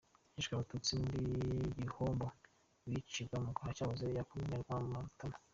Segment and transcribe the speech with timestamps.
[0.35, 1.21] Hishwe abatutsi muri
[1.81, 2.25] Gihombo
[2.89, 5.37] bicirwa ku cyahoze ari Komine Rwamatamu.